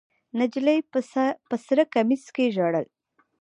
نجلۍ 0.39 0.79
په 1.49 1.55
سره 1.67 1.83
کمیس 1.93 2.23
کې 2.35 2.45
ژړل. 2.55 2.85